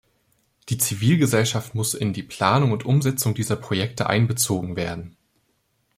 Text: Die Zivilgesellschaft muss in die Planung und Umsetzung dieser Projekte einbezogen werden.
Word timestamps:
Die 0.69 0.79
Zivilgesellschaft 0.79 1.75
muss 1.75 1.93
in 1.93 2.11
die 2.11 2.23
Planung 2.23 2.71
und 2.71 2.85
Umsetzung 2.87 3.35
dieser 3.35 3.55
Projekte 3.55 4.07
einbezogen 4.09 4.75
werden. 4.75 5.15